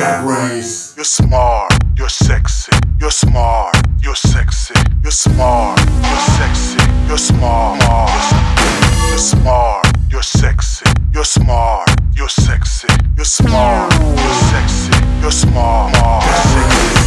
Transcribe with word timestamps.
got 0.00 0.24
brains. 0.24 0.94
You're 0.96 1.04
smart, 1.04 1.72
you're 1.94 2.08
sexy, 2.08 2.72
you're 2.98 3.10
smart, 3.10 3.76
you're 4.00 4.14
sexy, 4.14 4.74
you're 5.02 5.10
smart, 5.10 5.78
you're 5.78 6.24
sexy, 6.40 6.80
you're 7.06 7.18
smart, 7.18 7.78
you're 9.10 9.18
smart, 9.18 9.86
you're 10.10 10.22
sexy, 10.22 10.86
you're 11.12 11.24
smart, 11.24 11.90
you're 12.16 12.30
sexy, 12.30 12.88
you're 13.14 13.26
smart, 13.26 13.92
you're 13.92 14.40
sexy, 14.52 14.96
you're 15.20 15.30
smart, 15.30 15.92
you're 15.92 16.44
sexy. 16.54 17.00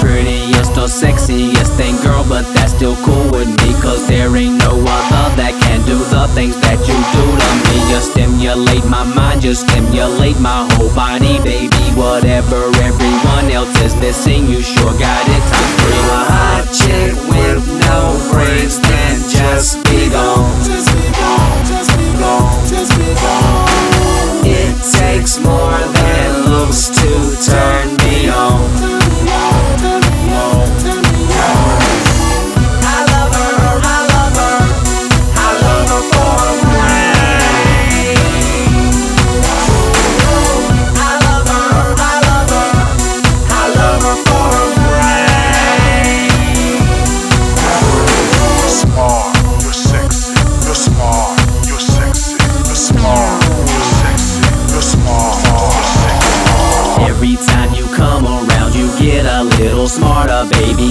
Prettiest 0.00 0.76
or 0.76 0.88
sexiest 0.88 1.76
thing, 1.76 1.96
girl, 2.02 2.24
but 2.28 2.42
that's 2.54 2.72
still 2.72 2.96
cool 3.04 3.30
with 3.30 3.46
me. 3.61 3.61
Cause 3.82 4.06
there 4.06 4.34
ain't 4.36 4.58
no 4.58 4.78
other 4.78 5.36
that 5.36 5.58
can 5.60 5.84
do 5.84 5.98
the 5.98 6.28
things 6.34 6.54
that 6.62 6.78
you 6.86 6.94
do 6.94 7.24
to 7.42 7.48
me. 7.66 7.76
You 7.90 7.98
stimulate 8.00 8.84
my 8.86 9.02
mind, 9.02 9.42
you 9.42 9.54
stimulate 9.54 10.38
my 10.38 10.70
whole 10.74 10.94
body, 10.94 11.42
baby. 11.42 11.82
Whatever 11.98 12.70
everyone 12.78 13.50
else 13.50 13.74
is 13.82 13.96
missing, 13.96 14.46
you 14.46 14.62
sure 14.62 14.92
got 14.98 15.26
it 15.26 15.81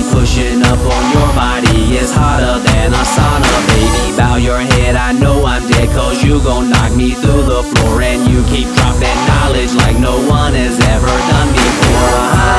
Pushing 0.10 0.62
up 0.64 0.80
on 0.80 1.04
your 1.14 1.30
body 1.36 1.98
is 1.98 2.12
hotter 2.14 2.58
than 2.66 2.94
a 2.94 3.04
sauna, 3.14 3.54
baby. 3.70 4.18
Bow 4.18 4.36
your 4.36 4.60
head, 4.60 4.96
I 4.96 5.12
know 5.12 5.46
I'm 5.46 5.68
dead, 5.70 5.90
cause 5.90 6.24
you 6.24 6.42
gon' 6.42 6.70
knock 6.70 6.92
me 6.96 7.12
through 7.12 7.44
the 7.44 7.64
floor. 7.64 8.02
And 8.02 8.30
you 8.32 8.44
keep 8.46 8.68
dropping 8.76 9.20
knowledge 9.28 9.74
like 9.76 9.98
no 10.00 10.18
one 10.28 10.54
has 10.54 10.80
ever 10.80 11.08
done 11.08 11.50
before. 11.54 12.51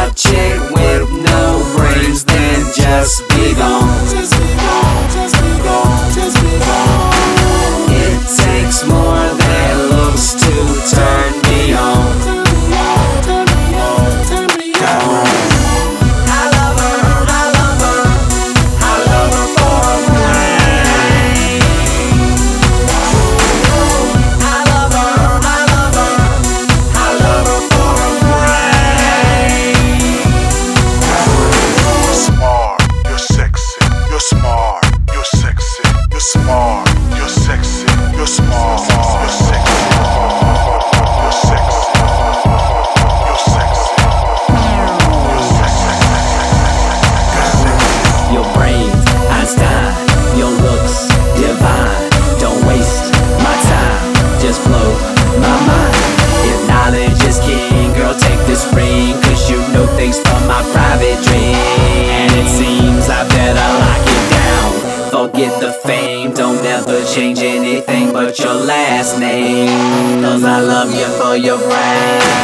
Forget 65.23 65.61
the 65.61 65.73
fame, 65.73 66.35
don't 66.35 66.67
ever 66.67 67.05
change 67.05 67.39
anything 67.39 68.13
but 68.13 68.37
your 68.41 68.55
last 68.55 69.21
name. 69.21 70.21
Cause 70.21 70.43
I 70.43 70.59
love 70.61 70.93
you 70.93 71.07
for 71.17 71.37
your 71.37 71.59
brain. 71.59 72.42